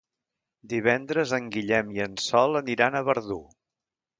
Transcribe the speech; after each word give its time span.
Divendres 0.71 1.35
en 1.39 1.51
Guillem 1.57 1.91
i 1.99 2.03
en 2.09 2.17
Sol 2.29 2.61
aniran 2.63 2.99
a 2.99 3.03
Verdú. 3.11 3.39